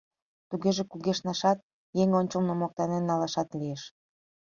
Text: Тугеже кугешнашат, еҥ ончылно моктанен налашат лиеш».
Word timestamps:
Тугеже 0.49 0.83
кугешнашат, 0.91 1.59
еҥ 2.01 2.09
ончылно 2.19 2.53
моктанен 2.57 3.03
налашат 3.09 3.49
лиеш». 3.59 3.81